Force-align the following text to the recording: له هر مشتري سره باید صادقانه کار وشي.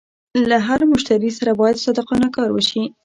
له 0.49 0.57
هر 0.67 0.79
مشتري 0.91 1.29
سره 1.39 1.51
باید 1.59 1.81
صادقانه 1.85 2.27
کار 2.35 2.49
وشي. 2.53 2.83